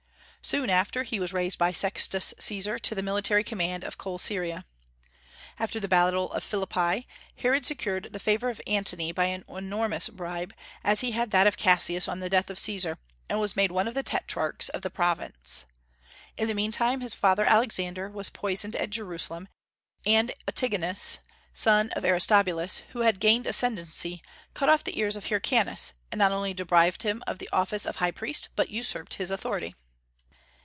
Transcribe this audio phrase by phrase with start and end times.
[0.43, 4.65] Soon after, he was raised by Sextus Caesar to the military command of Coele Syria.
[5.59, 10.55] After the battle of Philippi, Herod secured the favor of Antony by an enormous bribe,
[10.83, 12.97] as he had that of Cassius on the death of Caesar,
[13.29, 15.65] and was made one of the tetrarchs of the province.
[16.37, 19.47] In the meantime his father, Alexander, was poisoned at Jerusalem,
[20.07, 21.19] and Antigonus,
[21.53, 24.23] son of Aristobulus, who had gained ascendency,
[24.55, 27.97] cut off the ears of Hyrcanus, and not only deprived him of the office of
[27.97, 29.75] high priest, but usurped his authority.